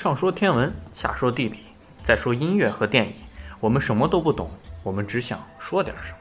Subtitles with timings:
[0.00, 1.58] 上说天文，下说地理，
[2.06, 3.12] 再说音乐和电影，
[3.60, 4.50] 我们什么都不懂，
[4.82, 6.16] 我们只想说点什么。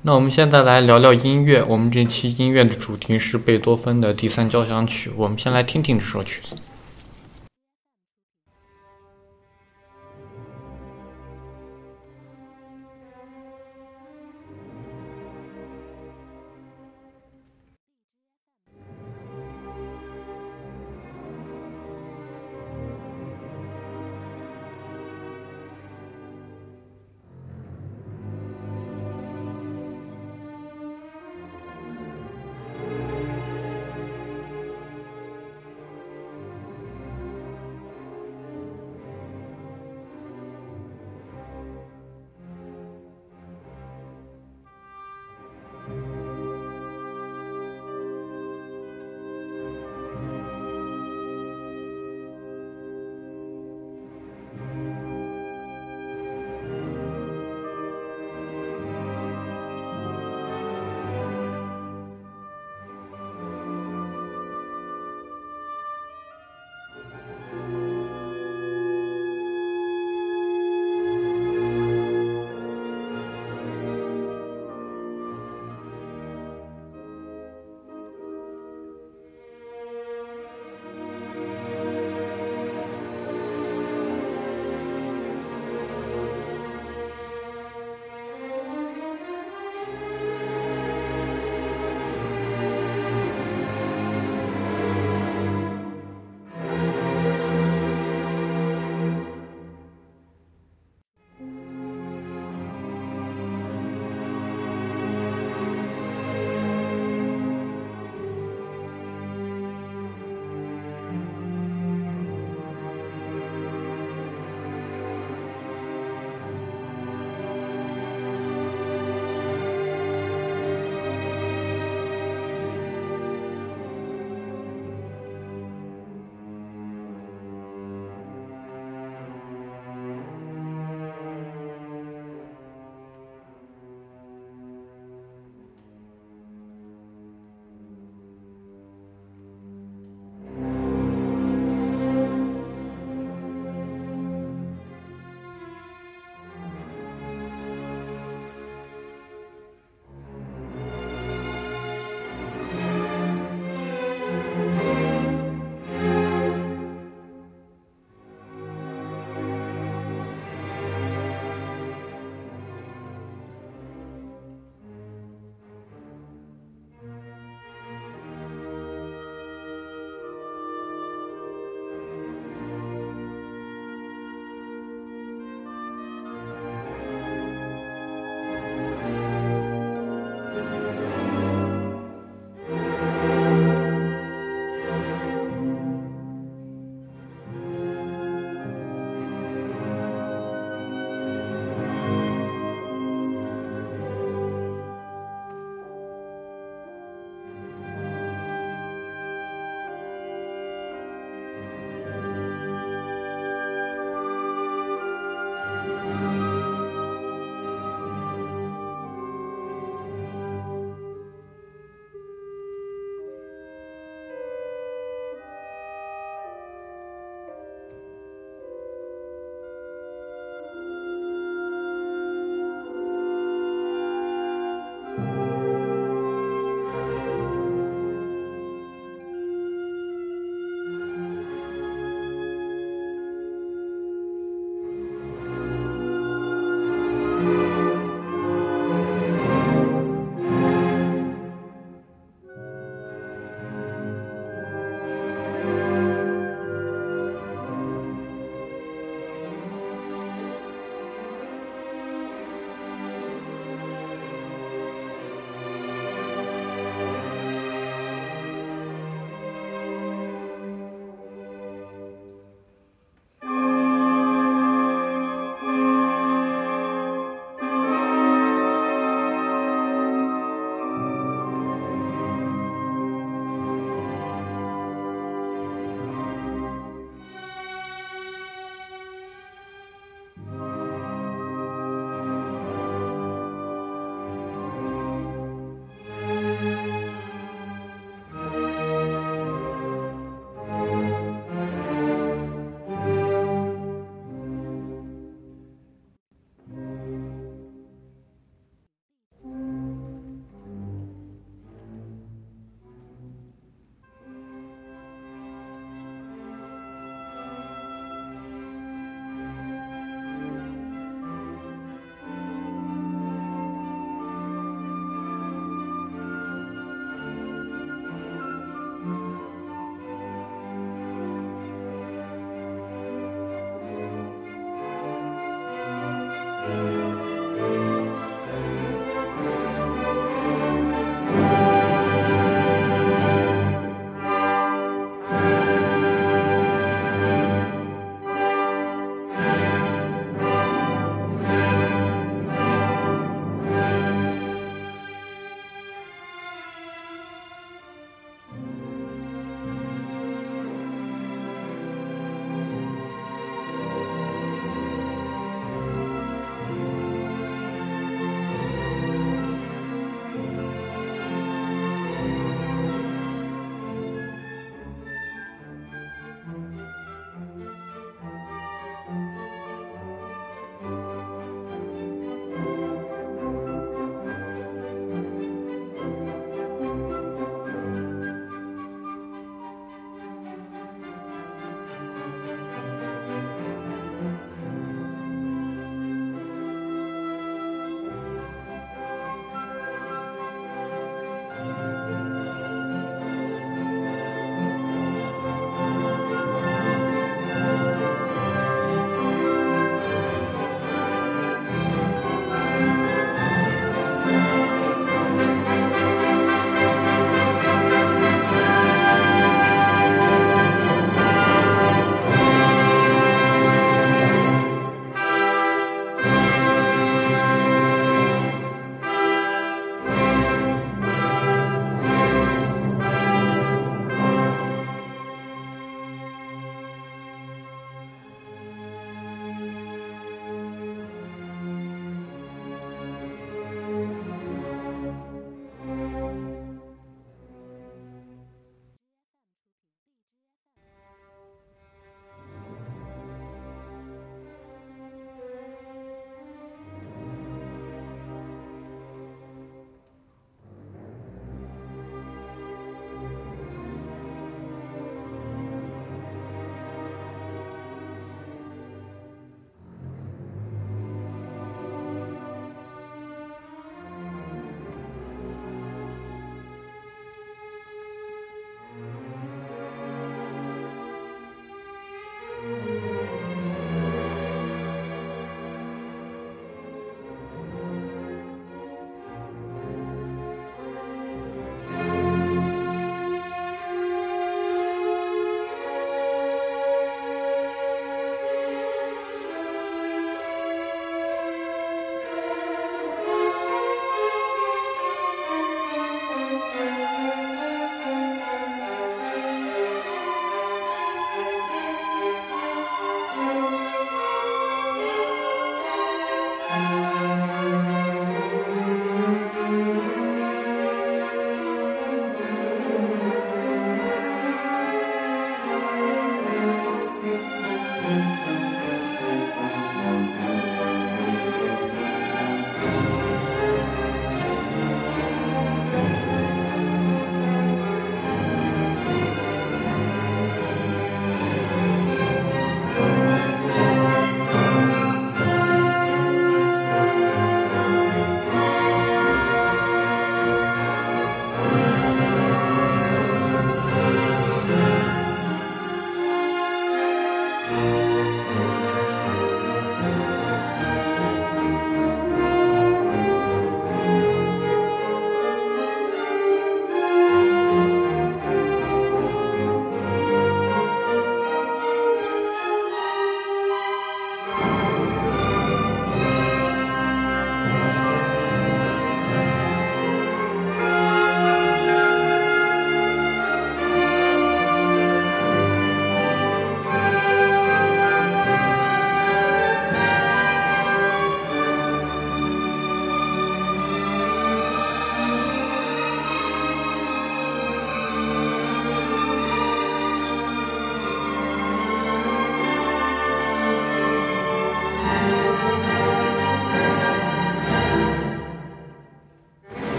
[0.00, 1.62] 那我们现在来聊聊音乐。
[1.62, 5.12] 我们这期音乐的主题是贝多芬的第三交响曲。
[5.18, 6.56] 我们先来听听这首曲子。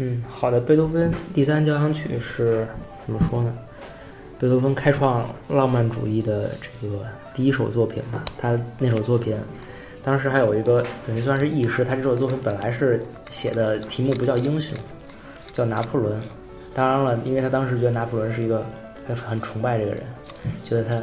[0.00, 2.66] 嗯，好的，贝多芬第三交响曲是
[3.00, 3.52] 怎么说呢？
[4.38, 7.00] 贝多芬开创浪漫主义的这个
[7.34, 8.24] 第一首作品吧。
[8.38, 9.36] 他那首作品，
[10.04, 11.84] 当时还有一个等于算是轶事。
[11.84, 14.72] 他这首作品本来是写的题目不叫英雄，
[15.52, 16.16] 叫拿破仑。
[16.72, 18.64] 当然了，因为他当时觉得拿破仑是一个
[19.08, 20.02] 他很崇拜这个人，
[20.64, 21.02] 觉得他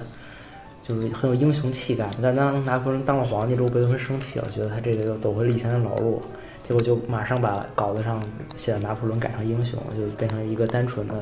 [0.87, 2.09] 就是很有英雄气概。
[2.21, 6.21] 但当拿破仑当了皇帝之后，贝多芬生气了，觉得他这个又走回了以前的老路。
[6.67, 8.19] 结果就马上把稿子上
[8.55, 11.13] 写的拿破仑改成英雄，就变成一个单纯的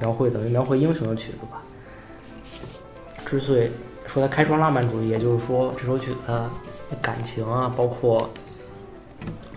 [0.00, 1.62] 描绘，等于描绘英雄的曲子吧。
[3.26, 3.68] 之所以
[4.06, 6.48] 说它开创浪漫主义，也就是说这首曲子的
[7.02, 8.30] 感情啊，包括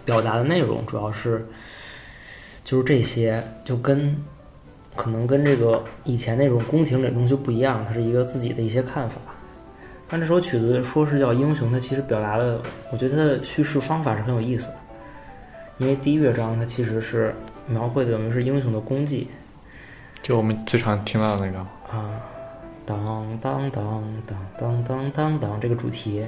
[0.04, 1.48] 表达的内容，主要是
[2.66, 4.14] 就是这些，就跟
[4.98, 9.16] 可能跟这个以前那种宫廷里东西不一样，它是一个自己的一些看法。
[10.10, 12.60] 但这首曲子说是叫英雄，它其实表达的，
[12.92, 14.79] 我觉得它的叙事方法是很有意思的。
[15.80, 17.34] 因为第一乐章它其实是
[17.66, 19.28] 描绘的，我们是英雄的功绩，
[20.22, 22.20] 就我们最常听到的那个啊，
[22.86, 23.00] 当
[23.42, 26.26] 当当当当当当当，这个主题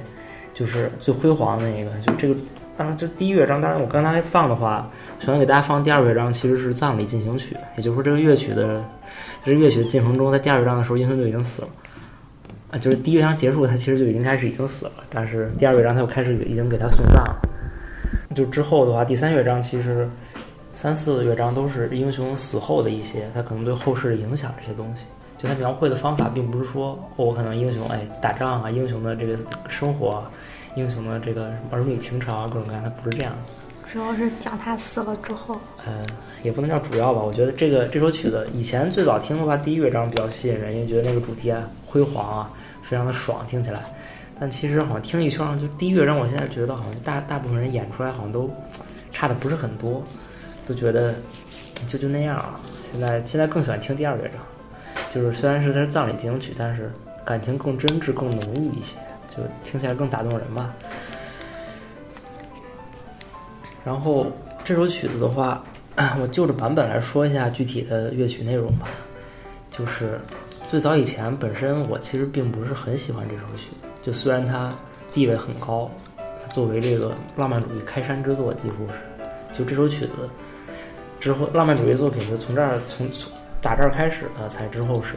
[0.54, 1.90] 就是最辉煌的那个。
[2.00, 2.34] 就这个，
[2.78, 8.82] 当然，这第一乐章，当然我刚才放的话，想给大家放第二乐章，其实是葬礼进行曲，也就是说，这个乐曲的，
[9.44, 11.68] 这个乐曲的进程中，在第二乐章的时候，英雄就已经死了
[12.70, 17.22] 啊，就是第一乐章结束，他其实就已经开始已经死了，但是第二乐章他又开始已经给他送葬。
[18.34, 20.08] 就之后的话，第三乐章其实
[20.72, 25.06] 三四乐章都是英雄死后的一些，他可能对后世的影响这些东西。
[25.38, 29.36] 就他描绘的方法，并不是说我可能英雄哎打仗啊，英雄的这个
[29.68, 30.22] 生活，
[30.76, 33.34] 英雄的这个儿女情长啊各种各样，他不是这样。
[33.92, 35.54] 主要是讲他死了之后。
[35.86, 36.06] 嗯，
[36.42, 37.20] 也不能叫主要吧。
[37.20, 42.50] 我觉得这个这首曲子以前最早听的话，第一乐章比较吸引人，因为觉得那个主题啊辉煌啊，
[42.82, 43.80] 非常的爽，听起来。
[44.42, 48.50] 但其实好像听一圈，就第一乐章，我现在觉得好像大大部分人演出来好像都
[49.12, 50.02] 差的不是很多，
[50.66, 51.14] 都觉得
[51.86, 52.60] 就就那样了。
[52.90, 54.38] 现在现在更喜欢听第二乐章，
[55.12, 56.90] 就是虽然是它是葬礼进行曲，但是
[57.24, 58.96] 感情更真挚、更浓郁一些，
[59.30, 60.74] 就听起来更打动人吧。
[63.84, 64.26] 然后
[64.64, 65.62] 这首曲子的话，
[66.20, 68.88] 我就着版本来说一下具体的乐曲内容吧。
[69.70, 70.20] 就是
[70.68, 73.86] 最早以前，本身我其实并不是很喜欢这首曲子。
[74.02, 74.72] 就虽然它
[75.14, 80.12] 地位很高，他作为这个浪漫主义开山之作，几乎是就这首曲子
[81.20, 85.14] 之后，浪漫主义作品就从这儿从从打这儿开始的，才之后是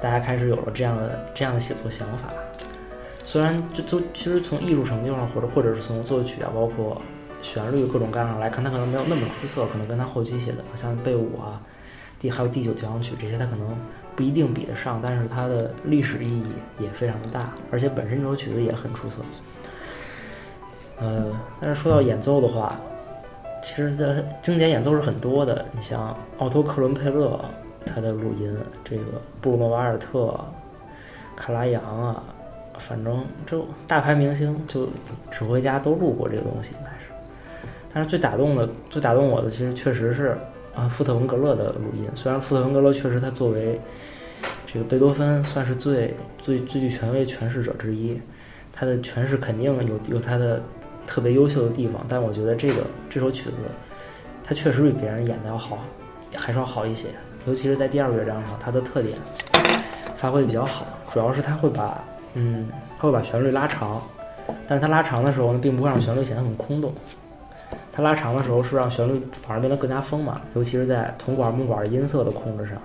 [0.00, 2.28] 大家开始有了这样的这样的写作想法。
[3.24, 7.00] 虽然就就其实从艺术成就上，或者或者是从作曲啊，包括
[7.42, 11.60] 旋律各种各样上来看，他可能没有那么出色，可能跟他后期写的像贝五啊、
[12.20, 13.76] 第还有第九交响曲这些，他可能。
[14.20, 16.44] 不一定比得上，但是它的历史意义
[16.78, 19.22] 也非常的大，而且本身这首曲子也很出色。
[20.98, 22.78] 呃，但是说到演奏的话，
[23.62, 25.64] 其实它经典演奏是很多的。
[25.72, 27.42] 你像奥托·克伦佩勒
[27.86, 28.54] 他的录音，
[28.84, 29.04] 这个
[29.40, 30.38] 布鲁诺·瓦尔特、
[31.34, 32.22] 卡拉扬啊，
[32.76, 34.86] 反正就大牌明星就
[35.30, 37.10] 指挥家都录过这个东西，应该是。
[37.94, 40.36] 但是最打动的、最打动我的，其实确实是。
[40.74, 43.78] 啊，富特文格勒的录音，虽然富特文格勒确实他作为
[44.72, 48.18] 这个贝多芬算是最最最具权威诠释者之一，
[48.72, 50.62] 他的诠释肯定有有他的
[51.06, 53.56] 特别优秀的地方，但我觉得这个这首曲子，
[54.44, 55.78] 他确实比别人演的要好，
[56.34, 57.08] 还是要好一些，
[57.46, 59.18] 尤其是在第二乐章上，它的特点
[60.16, 62.02] 发挥的比较好，主要是他会把
[62.34, 64.00] 嗯，他会把旋律拉长，
[64.68, 66.94] 但是他拉长的时候呢，并不会让旋律显得很空洞。
[68.00, 72.76] 拉长的时候是让旋律反而变得更加丰满，尤其是在铜管、木管的音色的控制上，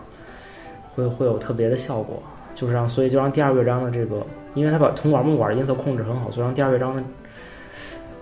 [0.93, 2.21] 会会有特别的效果。
[2.55, 7.03] 就是让，所以就让第二乐章的这个，因为它把铜管、木管的音色控制很好，所以让第二乐章的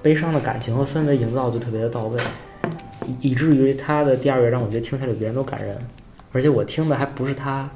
[0.02, 2.20] 悲伤的感情和氛围营造就特别的到位，
[3.06, 5.78] 以以至于它的第二乐章，我觉得听起来比别人都感人。
[6.32, 7.70] 而且我听的还不是他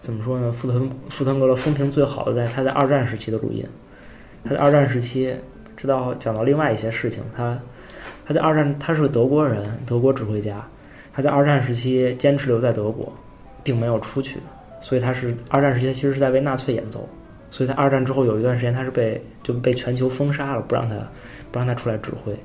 [0.00, 0.50] 怎么说呢？
[0.50, 3.64] 富特富特格勒风评最好的，在他在二战时期的录音。
[4.42, 5.32] 他在二战时期，
[5.76, 7.56] 直到讲到另外一些事情，他。
[8.26, 10.62] 他在二战，他是个德国人，德国指挥家。
[11.12, 13.10] 他在二战时期坚持留在德国，
[13.62, 14.38] 并没有出去，
[14.82, 17.08] 所以他是二战时期其实是在为纳粹演奏。
[17.50, 20.96] 所以在二战之后有一段时间，他是被就被全球封杀了，不让他
[21.50, 22.36] 不让他出来指挥。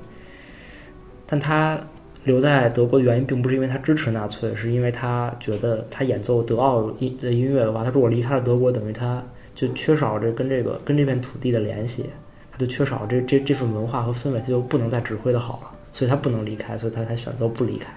[1.26, 1.78] 但他
[2.24, 9.22] 留在德国的原因，并不是因为他支持纳粹，是因为他觉得他演奏德奥音的音乐的话，他如果离开了德国，等于他
[9.54, 12.06] 就缺少这跟这个跟这片土地的联系。
[12.52, 17.90] 他就缺少这这这份文化和氛围，他就不能再指挥的好了，所以他不能离开，所以他才选择不离开，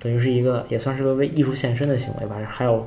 [0.00, 2.36] 等于是一个也算是个为艺术献身的行为吧。
[2.48, 2.84] 还有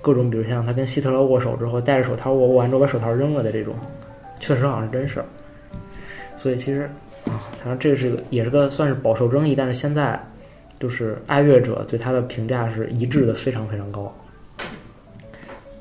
[0.00, 3.74] 各种，比如像他跟希特勒握手之后戴着手套握完之后把手套扔了的这种，
[4.40, 5.26] 确实好像是真事儿。
[6.36, 6.88] 所以其实
[7.24, 10.18] 啊，反正这是个也是个算是饱受争议，但是现在
[10.78, 14.14] 就是爱乐者对他的评价是一致的，非常非常高。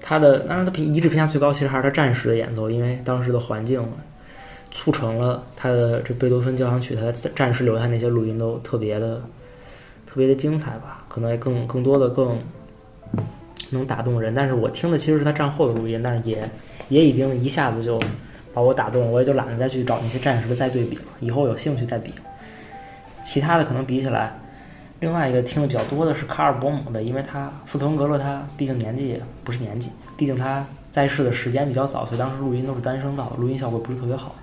[0.01, 3.83] 他的当然，他评一致评价最高，其实还是他战时的演奏，因为当时的环境
[4.75, 9.21] 促成了他的这贝多芬交响曲，他的战时留下那些录音都特别的
[10.05, 12.37] 特别的精彩吧，可能也更更多的更
[13.69, 14.35] 能打动人。
[14.35, 16.47] 但是我听的其实是他战后的录音，但是也
[16.89, 17.97] 也已经一下子就
[18.53, 22.13] 把我打动，我也就懒得再去找那些战时的再对比了，以后有兴趣再比。
[23.23, 24.37] 其他的可能比起来，
[24.99, 34.35] 另外一个听的比较多的是卡尔伯姆的，因为他富特文格勒他毕竟年纪不是年纪，毕竟他在世的时间比较早，所以当时录音都是单声道，录音效果不是特别好。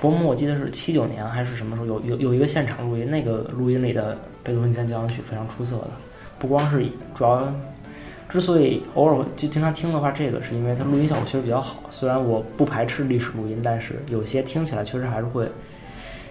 [0.00, 5.90] 伯姆我记得是七九年还是什么时候有有有一个现场录音，那个录音里的贝多芬三交响曲非常出色的，
[6.38, 7.52] 不光是主要，
[8.28, 11.82] 之所以偶尔就经常听的话，这个是因为它录音效果确实比较好。
[11.90, 15.48] 虽然我不排斥历史录音，但是有些听起来确实还是会。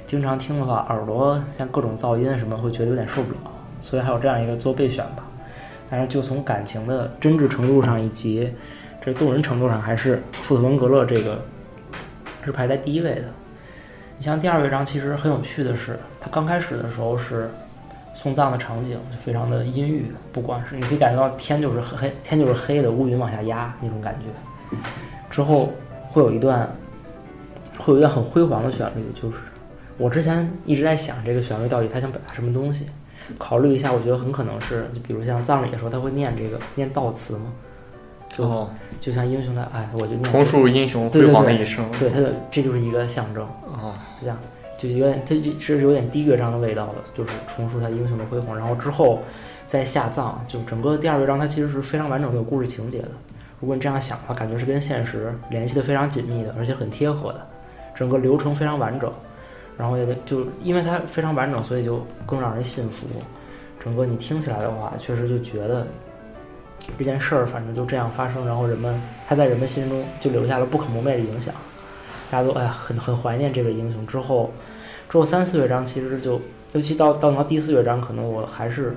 [0.05, 3.51] 经常听的话，耳朵像各种噪音什么，会觉得有点受不了，
[3.81, 5.27] 所以还有这样一个做备选吧。
[5.89, 8.49] 但是就从感情的真挚程度上以及
[9.03, 11.43] 这动人程度上，还是富特文格勒这个
[12.45, 13.23] 是排在第一位的。
[14.19, 17.49] 你像第二乐章，其实很有趣的是，它刚开始的时候是
[18.15, 24.77] 送葬的场景，就非常的阴郁，不管是你可以感觉到天就是黑，天就是黑的，乌云往下压那种感觉。
[25.29, 25.71] 之后
[26.09, 26.67] 会有一段，
[27.77, 29.37] 会有一段很辉煌的旋律，就是。
[29.99, 32.87] 我之前一直在想这个旋律到底它想表达什么东西，
[33.37, 37.53] 考虑一下，我觉得很可能是，就比如像葬礼的时候，他会念这个念悼词嘛，
[38.37, 38.69] 就
[39.01, 44.37] 就像英雄的哎，我就念重述英雄辉煌的一生，对他的这就是一个象征啊，就像
[44.77, 49.19] 就有点，它是有点低乐章的味道了，就是重述他英雄的辉煌，然后之后
[49.65, 53.09] 再下葬，就整个第二乐章它其实是非常完整的有故事情节的。
[53.59, 57.47] 如果你这样想的话，感觉是跟现实联系的非常紧密的，而且很贴合的，
[57.95, 59.11] 整个流程非常完整。
[59.77, 63.05] 然后也就因为它非常完整，所以就更让人信服。
[63.83, 65.85] 整个你听起来的话，确实就觉得
[66.97, 71.53] 这件事儿反正就这样发生，然后人们他在人们心中就留下了不可磨灭的影响。
[72.29, 74.05] 大家都哎，很很怀念这个英雄。
[74.05, 74.51] 之后，
[75.09, 76.41] 之后三四乐章其实就，
[76.73, 78.93] 尤其到到到第四乐章，可能我还是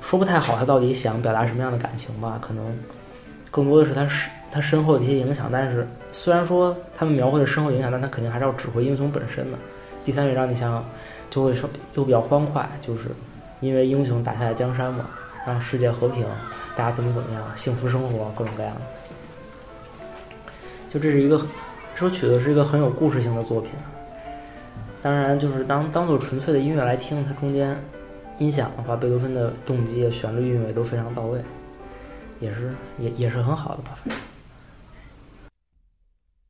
[0.00, 2.38] 说不太好他到底想表达什么样的感情吧。
[2.40, 2.76] 可能
[3.50, 5.50] 更多的是他是他身后的一些影响。
[5.52, 9.58] 但是虽然说他们描绘的身后影响，但他肯定还是要指挥英雄本身的。
[10.02, 10.84] 第三乐章，你想想
[11.28, 13.08] 就会说又比较欢快，就是
[13.60, 15.06] 因为英雄打下来江山嘛，
[15.46, 16.26] 让世界和平，
[16.76, 18.80] 大家怎么怎么样，幸福生活，各种各样的。
[20.90, 21.38] 就这是一个
[21.94, 23.70] 这首曲子是一个很有故事性的作品。
[25.02, 27.78] 当然，就是当当做纯粹的音乐来听，它中间
[28.38, 31.42] 音响的话，贝多芬的动机、旋律、韵味都非常到位，
[32.40, 33.98] 也是也也是很好的吧。